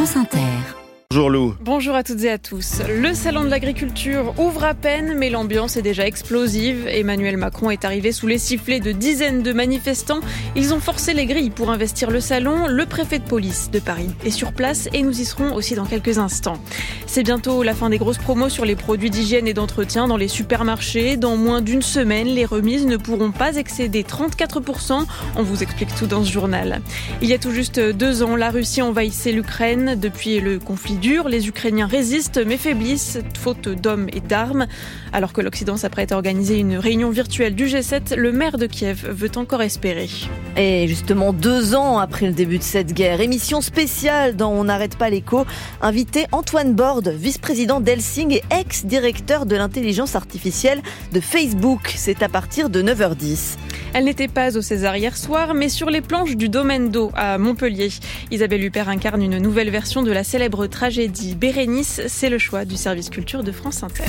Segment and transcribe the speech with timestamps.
[0.00, 0.79] France Inter.
[1.12, 1.56] Bonjour Lou.
[1.60, 2.82] Bonjour à toutes et à tous.
[2.88, 6.86] Le salon de l'agriculture ouvre à peine, mais l'ambiance est déjà explosive.
[6.86, 10.20] Emmanuel Macron est arrivé sous les sifflets de dizaines de manifestants.
[10.54, 12.68] Ils ont forcé les grilles pour investir le salon.
[12.68, 15.84] Le préfet de police de Paris est sur place et nous y serons aussi dans
[15.84, 16.60] quelques instants.
[17.06, 20.28] C'est bientôt la fin des grosses promos sur les produits d'hygiène et d'entretien dans les
[20.28, 21.16] supermarchés.
[21.16, 25.04] Dans moins d'une semaine, les remises ne pourront pas excéder 34%.
[25.34, 26.82] On vous explique tout dans ce journal.
[27.20, 29.96] Il y a tout juste deux ans, la Russie envahissait l'Ukraine.
[30.00, 34.66] Depuis le conflit dur, les Ukrainiens résistent mais faiblissent, faute d'hommes et d'armes.
[35.12, 39.08] Alors que l'Occident s'apprête à organiser une réunion virtuelle du G7, le maire de Kiev
[39.10, 40.08] veut encore espérer.
[40.56, 44.96] Et justement, deux ans après le début de cette guerre, émission spéciale dans On n'arrête
[44.96, 45.46] pas l'écho,
[45.80, 51.94] invité Antoine Borde, vice-président d'Elsing et ex-directeur de l'intelligence artificielle de Facebook.
[51.96, 53.56] C'est à partir de 9h10.
[53.94, 57.38] Elle n'était pas au César hier soir, mais sur les planches du domaine d'eau à
[57.38, 57.88] Montpellier.
[58.30, 60.89] Isabelle Huppert incarne une nouvelle version de la célèbre tragédie
[61.36, 62.00] Bérénice.
[62.08, 64.02] C'est le choix du service culture de France Inter.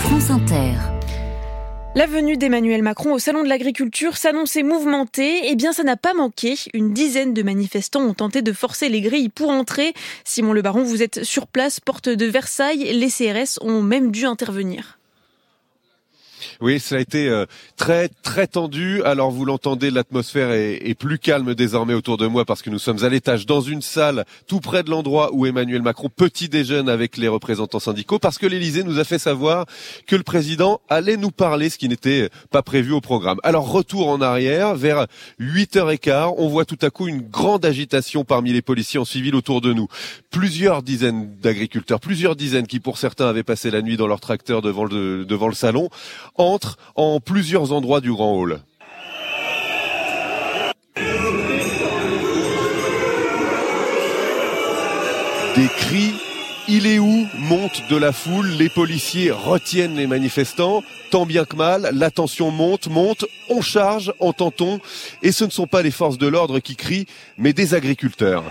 [0.00, 0.72] France Inter.
[1.94, 5.40] La venue d'Emmanuel Macron au Salon de l'Agriculture s'annonçait mouvementée.
[5.44, 6.54] Eh bien, ça n'a pas manqué.
[6.74, 9.94] Une dizaine de manifestants ont tenté de forcer les grilles pour entrer.
[10.24, 12.92] Simon Le Baron, vous êtes sur place, porte de Versailles.
[12.92, 14.95] Les CRS ont même dû intervenir.
[16.60, 19.02] Oui, ça a été euh, très très tendu.
[19.02, 22.78] Alors vous l'entendez, l'atmosphère est, est, plus calme désormais autour de moi parce que nous
[22.78, 26.88] sommes à l'étage dans une salle tout près de l'endroit où Emmanuel Macron petit déjeune
[26.88, 29.66] avec les représentants syndicaux parce que l'Élysée nous a fait savoir
[30.06, 33.38] que le président allait nous parler, ce qui n'était pas prévu au programme.
[33.42, 35.06] Alors retour en arrière, vers
[35.40, 39.60] 8h15, on voit tout à coup une grande agitation parmi les policiers en civil autour
[39.60, 39.88] de nous.
[40.30, 44.62] Plusieurs dizaines d'agriculteurs, plusieurs dizaines qui pour certains avaient passé la nuit dans leur tracteur
[44.62, 45.88] devant le, devant le salon
[46.52, 48.60] entre en plusieurs endroits du grand hall.
[55.56, 56.12] Des cris
[56.68, 61.54] il est où monte de la foule, les policiers retiennent les manifestants, tant bien que
[61.54, 64.80] mal, la tension monte, monte, on charge, entend-on,
[65.22, 67.06] et ce ne sont pas les forces de l'ordre qui crient,
[67.38, 68.42] mais des agriculteurs.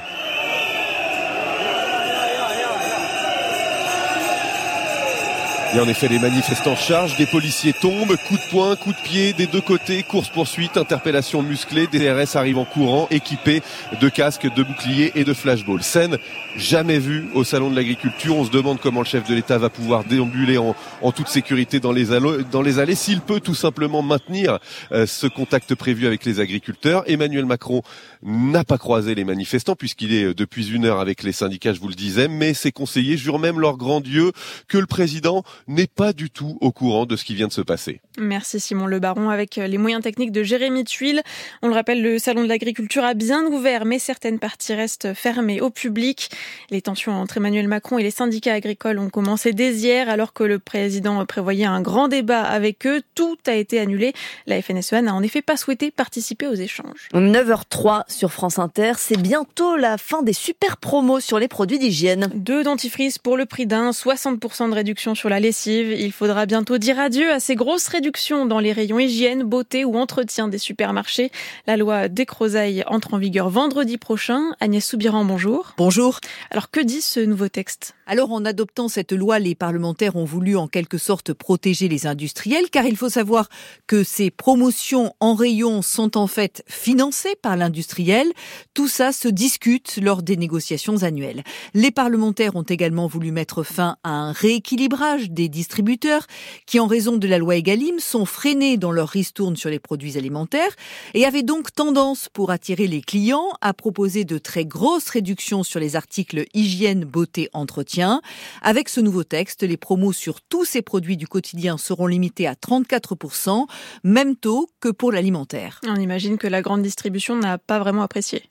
[5.75, 9.33] Et en effet, les manifestants chargent, des policiers tombent, coups de poing, coups de pied
[9.33, 13.61] des deux côtés, course-poursuite, interpellation musclée, des RS arrivent en courant, équipés
[13.99, 15.83] de casques, de boucliers et de flashballs.
[15.83, 16.17] Scène
[16.55, 18.37] jamais vue au Salon de l'Agriculture.
[18.37, 20.75] On se demande comment le chef de l'État va pouvoir déambuler en,
[21.11, 24.59] toute sécurité dans les, allées, dans les allées, s'il peut tout simplement maintenir
[24.93, 27.03] euh, ce contact prévu avec les agriculteurs.
[27.07, 27.81] Emmanuel Macron
[28.23, 31.81] n'a pas croisé les manifestants puisqu'il est euh, depuis une heure avec les syndicats, je
[31.81, 34.31] vous le disais, mais ses conseillers jurent même leur grand Dieu
[34.69, 37.61] que le président n'est pas du tout au courant de ce qui vient de se
[37.61, 38.01] passer.
[38.17, 41.21] Merci Simon Le Baron avec les moyens techniques de Jérémy Tuile.
[41.61, 45.61] On le rappelle, le salon de l'agriculture a bien ouvert, mais certaines parties restent fermées
[45.61, 46.29] au public.
[46.69, 50.43] Les tensions entre Emmanuel Macron et les syndicats agricoles ont commencé dès hier, alors que
[50.43, 53.01] le président prévoyait un grand débat avec eux.
[53.15, 54.13] Tout a été annulé.
[54.47, 57.09] La FNSEA n'a en effet pas souhaité participer aux échanges.
[57.13, 62.29] 9h03 sur France Inter, c'est bientôt la fin des super promos sur les produits d'hygiène.
[62.33, 66.79] Deux dentifrices pour le prix d'un, 60% de réduction sur la lessive il faudra bientôt
[66.79, 71.29] dire adieu à ces grosses réductions dans les rayons hygiène, beauté ou entretien des supermarchés.
[71.67, 74.55] La loi Descrozailles entre en vigueur vendredi prochain.
[74.59, 75.75] Agnès Soubiran, bonjour.
[75.78, 76.19] Bonjour.
[76.50, 77.94] Alors que dit ce nouveau texte?
[78.07, 82.69] Alors en adoptant cette loi, les parlementaires ont voulu en quelque sorte protéger les industriels
[82.72, 83.47] car il faut savoir
[83.85, 88.28] que ces promotions en rayon sont en fait financées par l'industriel.
[88.73, 91.44] Tout ça se discute lors des négociations annuelles.
[91.75, 96.25] Les parlementaires ont également voulu mettre fin à un rééquilibrage des distributeurs
[96.66, 100.18] qui, en raison de la loi Egalim, sont freinés dans leur ristourne sur les produits
[100.18, 100.75] alimentaires
[101.13, 105.79] et avaient donc tendance, pour attirer les clients, à proposer de très grosses réductions sur
[105.79, 108.22] les articles hygiène, beauté, entretien.
[108.63, 112.53] Avec ce nouveau texte, les promos sur tous ces produits du quotidien seront limités à
[112.53, 113.66] 34%,
[114.03, 115.81] même taux que pour l'alimentaire.
[115.88, 118.44] On imagine que la grande distribution n'a pas vraiment apprécié.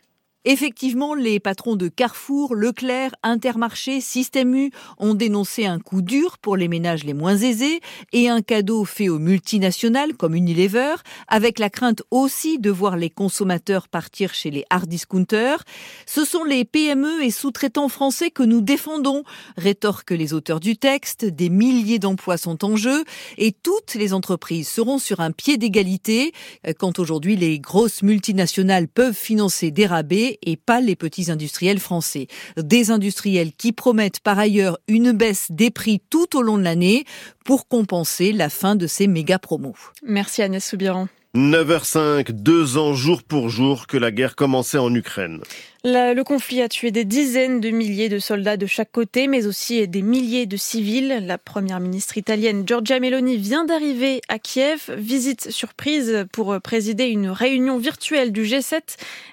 [0.47, 6.59] Effectivement, les patrons de Carrefour, Leclerc, Intermarché, Système U ont dénoncé un coup dur pour
[6.59, 7.81] les ménages les moins aisés
[8.13, 10.97] et un cadeau fait aux multinationales comme Unilever,
[11.29, 15.65] avec la crainte aussi de voir les consommateurs partir chez les hard discounters.
[16.05, 19.25] Ce sont les PME et sous-traitants français que nous défendons,
[19.57, 21.25] rétorquent les auteurs du texte.
[21.25, 23.05] Des milliers d'emplois sont en jeu
[23.39, 26.33] et toutes les entreprises seront sur un pied d'égalité
[26.79, 32.29] quand aujourd'hui les grosses multinationales peuvent financer des rabais et pas les petits industriels français.
[32.57, 37.05] Des industriels qui promettent par ailleurs une baisse des prix tout au long de l'année
[37.45, 39.77] pour compenser la fin de ces méga promos.
[40.03, 41.09] Merci Agnès Soubiran.
[41.35, 45.41] 9h05, deux ans jour pour jour que la guerre commençait en Ukraine.
[45.87, 49.87] Le conflit a tué des dizaines de milliers de soldats de chaque côté, mais aussi
[49.87, 51.23] des milliers de civils.
[51.27, 57.29] La première ministre italienne Giorgia Meloni vient d'arriver à Kiev, visite surprise pour présider une
[57.29, 58.81] réunion virtuelle du G7.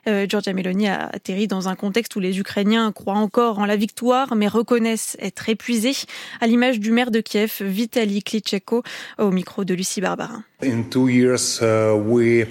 [0.09, 3.77] Euh, Giorgia Meloni a atterri dans un contexte où les Ukrainiens croient encore en la
[3.77, 5.95] victoire, mais reconnaissent être épuisés,
[6.42, 8.83] à l'image du maire de Kiev, Vitaly Klitschko,
[9.19, 10.44] au micro de Lucie Barbarin.
[10.63, 12.45] In two years, uh, we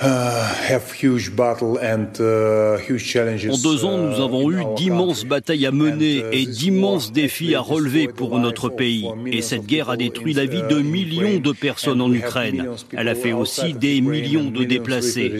[0.00, 3.23] uh, have huge and uh, huge.
[3.50, 8.08] En deux ans, nous avons eu d'immenses batailles à mener et d'immenses défis à relever
[8.08, 9.06] pour notre pays.
[9.26, 12.68] Et cette guerre a détruit la vie de millions de personnes en Ukraine.
[12.92, 15.32] Elle a fait aussi des millions de déplacés.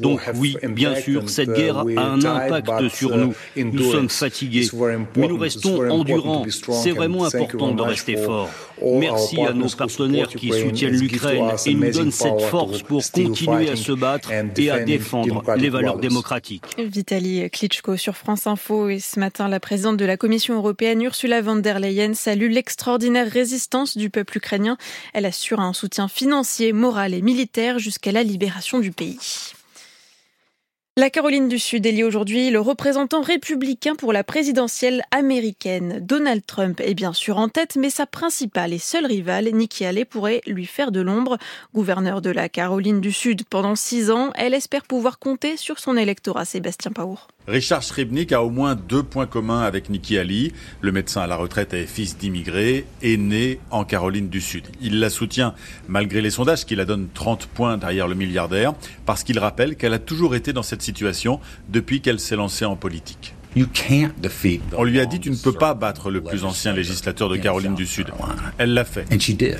[0.00, 3.34] Donc oui, bien sûr, cette guerre a un impact sur nous.
[3.56, 4.68] Nous sommes fatigués,
[5.16, 6.44] mais nous restons endurants.
[6.82, 8.50] C'est vraiment important de rester fort.
[8.82, 13.76] Merci à nos partenaires qui soutiennent l'Ukraine et nous donnent cette force pour continuer à
[13.76, 16.64] se battre et à défendre les valeurs démocratiques.
[16.78, 21.40] Vitaly Klitschko sur France Info et ce matin, la présidente de la Commission européenne, Ursula
[21.40, 24.76] von der Leyen, salue l'extraordinaire résistance du peuple ukrainien.
[25.12, 29.18] Elle assure un soutien financier, moral et militaire jusqu'à la libération du pays.
[30.98, 36.00] La Caroline du Sud élit aujourd'hui le représentant républicain pour la présidentielle américaine.
[36.02, 40.04] Donald Trump est bien sûr en tête, mais sa principale et seule rivale, Nikki Haley,
[40.04, 41.38] pourrait lui faire de l'ombre.
[41.72, 45.96] Gouverneur de la Caroline du Sud pendant six ans, elle espère pouvoir compter sur son
[45.96, 47.28] électorat, Sébastien Paour.
[47.46, 50.52] Richard Srebnick a au moins deux points communs avec Nikki Haley.
[50.80, 54.64] Le médecin à la retraite est fils d'immigrés et né en Caroline du Sud.
[54.80, 55.54] Il la soutient
[55.86, 58.72] malgré les sondages qui la donnent 30 points derrière le milliardaire
[59.04, 61.38] parce qu'il rappelle qu'elle a toujours été dans cette situation
[61.68, 63.34] depuis qu'elle s'est lancée en politique.
[64.76, 67.74] On lui a dit tu ne peux pas battre le plus ancien législateur de Caroline
[67.74, 68.08] du Sud.
[68.58, 69.06] Elle l'a fait.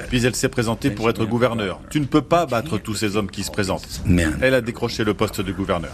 [0.08, 1.80] Puis elle s'est présentée pour être gouverneur.
[1.90, 4.02] Tu ne peux pas battre tous ces hommes qui se présentent.
[4.40, 5.92] Elle a décroché le poste de gouverneur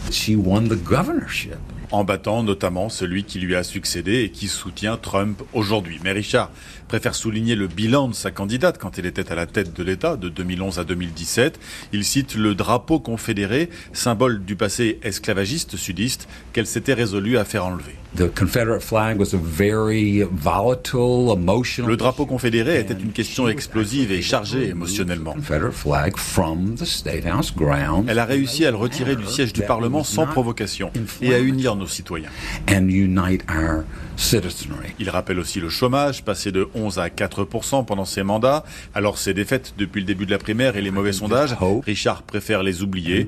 [1.93, 5.99] en battant notamment celui qui lui a succédé et qui soutient Trump aujourd'hui.
[6.05, 6.51] Mais Richard
[6.89, 10.17] préfère souligner le bilan de sa candidate quand elle était à la tête de l'État
[10.17, 11.59] de 2011 à 2017.
[11.93, 17.67] Il cite le drapeau confédéré, symbole du passé esclavagiste sudiste qu'elle s'était résolue à faire
[17.67, 17.90] enlever.
[21.87, 25.37] Le drapeau confédéré était une question explosive et chargée émotionnellement.
[28.09, 30.91] Elle a réussi à le retirer du siège du Parlement sans provocation
[31.23, 32.31] et à unir nos citoyens.
[34.99, 38.65] Il rappelle aussi le chômage, passé de 11 à 4% pendant ses mandats.
[38.95, 42.63] Alors ses défaites depuis le début de la primaire et les mauvais sondages, Richard préfère
[42.63, 43.27] les oublier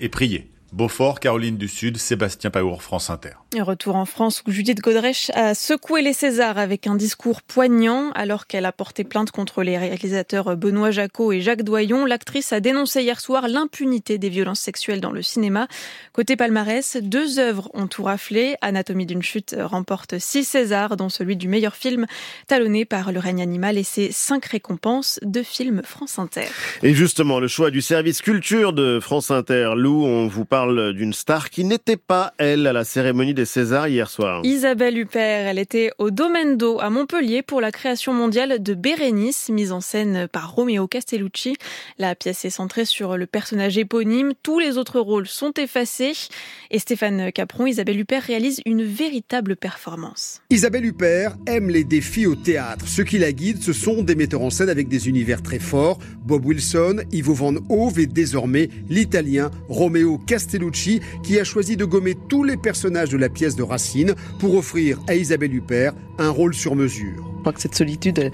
[0.00, 0.48] et prier.
[0.72, 3.30] Beaufort, Caroline du Sud, Sébastien Paour, France Inter.
[3.56, 8.10] Retour en France où Judith Godrèche a secoué les Césars avec un discours poignant.
[8.14, 12.60] Alors qu'elle a porté plainte contre les réalisateurs Benoît Jacot et Jacques Doyon, l'actrice a
[12.60, 15.68] dénoncé hier soir l'impunité des violences sexuelles dans le cinéma.
[16.12, 18.56] Côté palmarès, deux œuvres ont tout raflé.
[18.60, 22.06] Anatomie d'une chute remporte six Césars, dont celui du meilleur film,
[22.48, 26.48] talonné par Le règne animal et ses cinq récompenses de films France Inter.
[26.82, 31.12] Et justement, le choix du service culture de France Inter, Lou, on vous parle d'une
[31.12, 34.40] star qui n'était pas, elle, à la cérémonie des Césars hier soir.
[34.44, 39.50] Isabelle Huppert, elle était au Domaine d'eau à Montpellier pour la création mondiale de Bérénice,
[39.50, 41.56] mise en scène par Romeo Castellucci.
[41.98, 46.14] La pièce est centrée sur le personnage éponyme, tous les autres rôles sont effacés
[46.70, 50.40] et Stéphane Capron, Isabelle Huppert réalise une véritable performance.
[50.48, 52.88] Isabelle Huppert aime les défis au théâtre.
[52.88, 55.98] Ceux qui la guident, ce sont des metteurs en scène avec des univers très forts.
[56.24, 60.45] Bob Wilson, Ivo Van Hove et désormais l'italien Romeo Castellucci
[61.22, 64.98] qui a choisi de gommer tous les personnages de la pièce de Racine pour offrir
[65.08, 67.24] à Isabelle Huppert un rôle sur mesure.
[67.36, 68.32] Je crois que cette solitude,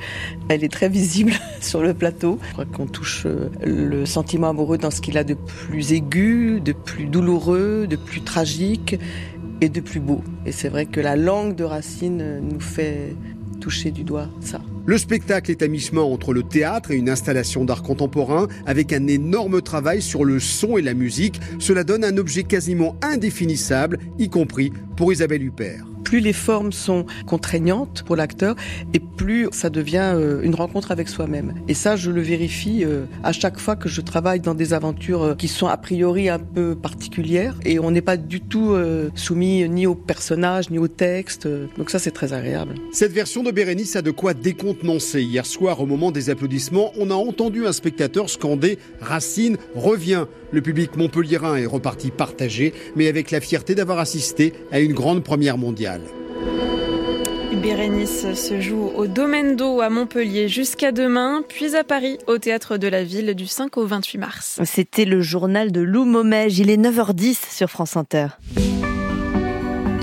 [0.49, 2.38] elle, est très visible sur le plateau.
[2.49, 6.61] Je crois qu'on touche euh, le sentiment amoureux dans ce qu'il a de plus aigu,
[6.61, 8.99] de plus douloureux, de plus tragique
[9.61, 10.23] et de plus beau.
[10.47, 13.14] Et c'est vrai que la langue de Racine nous fait
[14.85, 19.07] Le spectacle est à mi-chemin entre le théâtre et une installation d'art contemporain avec un
[19.07, 21.40] énorme travail sur le son et la musique.
[21.59, 27.07] Cela donne un objet quasiment indéfinissable, y compris pour Isabelle Huppert plus les formes sont
[27.27, 28.57] contraignantes pour l'acteur
[28.95, 31.55] et plus ça devient euh, une rencontre avec soi-même.
[31.69, 35.23] Et ça, je le vérifie euh, à chaque fois que je travaille dans des aventures
[35.23, 38.75] euh, qui sont a priori un peu particulières et on n'est pas du tout
[39.15, 41.49] soumis ni au personnage ni au texte.
[41.77, 42.75] Donc ça, c'est très agréable.
[42.93, 45.23] Cette version de Bérénice a de quoi décontenancer.
[45.23, 50.27] Hier soir, au moment des applaudissements, on a entendu un spectateur scander Racine revient.
[50.53, 55.25] Le public montpelliérain est reparti partagé, mais avec la fierté d'avoir assisté à une grande
[55.25, 56.03] première mondiale.
[57.63, 62.77] Bérénice se joue au Domaine d'eau à Montpellier jusqu'à demain, puis à Paris au Théâtre
[62.77, 64.61] de la Ville du 5 au 28 mars.
[64.65, 68.27] C'était le journal de Lou Momège, il est 9h10 sur France Inter.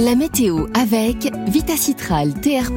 [0.01, 2.71] La météo avec Vitacitral TR+,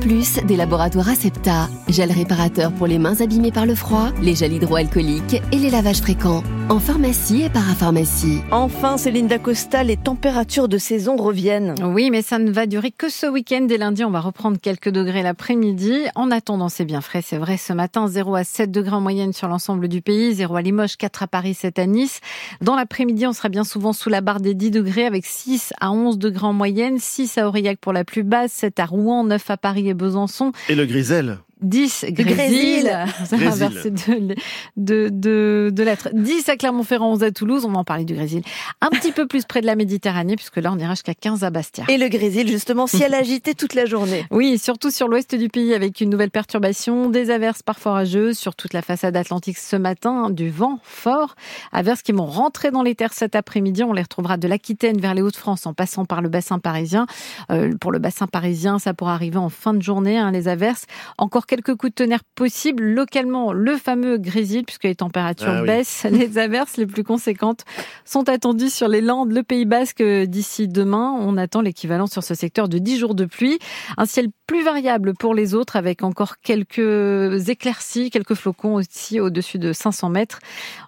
[0.45, 1.69] des laboratoires Acepta.
[1.87, 6.01] Gel réparateur pour les mains abîmées par le froid, les gels hydroalcooliques et les lavages
[6.01, 6.43] fréquents.
[6.69, 8.41] En pharmacie et parapharmacie.
[8.51, 11.75] Enfin, Céline Dacosta, les températures de saison reviennent.
[11.85, 13.67] Oui, mais ça ne va durer que ce week-end.
[13.69, 15.93] Dès lundi, on va reprendre quelques degrés l'après-midi.
[16.17, 17.57] En attendant, c'est bien frais, c'est vrai.
[17.57, 20.97] Ce matin, 0 à 7 degrés en moyenne sur l'ensemble du pays, 0 à Limoges,
[20.97, 22.21] 4 à Paris, 7 à Nice.
[22.63, 25.93] Dans l'après-midi, on sera bien souvent sous la barre des 10 degrés avec 6 à
[25.93, 26.99] 11 degrés en moyenne.
[27.13, 30.53] 6 à Aurillac pour la plus basse, 7 à Rouen, 9 à Paris et Besançon.
[30.71, 32.85] Et le Grisel 10 Grésil,
[33.33, 34.35] de,
[34.77, 36.09] de, de, de lettres.
[36.13, 38.43] 10 à Clermont-Ferrand, 11 à Toulouse, on va en parler du Grésil.
[38.81, 41.51] Un petit peu plus près de la Méditerranée, puisque là on ira jusqu'à 15 à
[41.51, 41.85] Bastia.
[41.89, 44.27] Et le Grésil, justement, ciel agité toute la journée.
[44.31, 48.55] Oui, surtout sur l'ouest du pays avec une nouvelle perturbation, des averses parfois orageuses sur
[48.55, 51.35] toute la façade atlantique ce matin, du vent fort,
[51.73, 55.15] averses qui vont rentrer dans les terres cet après-midi, on les retrouvera de l'Aquitaine vers
[55.15, 57.07] les Hauts-de-France en passant par le bassin parisien.
[57.51, 60.87] Euh, pour le bassin parisien, ça pourra arriver en fin de journée, hein, les averses.
[61.19, 62.83] Encore quelques coups de tonnerre possibles.
[62.83, 66.07] Localement, le fameux grésil, puisque les températures ah baissent.
[66.11, 67.65] Les averses les plus conséquentes
[68.07, 71.15] sont attendues sur les Landes, le Pays Basque d'ici demain.
[71.19, 73.59] On attend l'équivalent sur ce secteur de 10 jours de pluie.
[73.99, 79.59] Un ciel plus variable pour les autres avec encore quelques éclaircies, quelques flocons aussi au-dessus
[79.59, 80.39] de 500 mètres.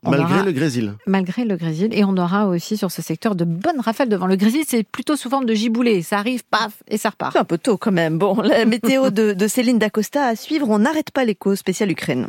[0.02, 0.94] malgré le grésil.
[1.06, 1.88] Malgré le grésil.
[1.92, 4.26] Et on aura aussi sur ce secteur de bonnes rafales devant.
[4.26, 6.02] Le grésil, c'est plutôt sous forme de giboulée.
[6.02, 7.32] Ça arrive, paf, et ça repart.
[7.32, 8.18] C'est un peu tôt quand même.
[8.18, 12.28] Bon, la météo de, de Céline Dacosta à On n'arrête pas l'écho spécial Ukraine.